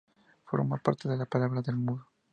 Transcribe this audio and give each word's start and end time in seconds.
Forma 0.47 0.77
parte 0.79 1.07
de 1.07 1.15
"La 1.15 1.27
palabra 1.27 1.61
del 1.61 1.75
mudo". 1.75 2.07